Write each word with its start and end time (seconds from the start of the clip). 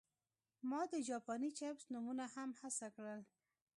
ما 0.69 0.81
د 0.91 0.93
جاپاني 1.09 1.49
چپس 1.59 1.83
نومونه 1.93 2.25
هم 2.33 2.49
هڅه 2.61 2.87
کړل 2.95 3.21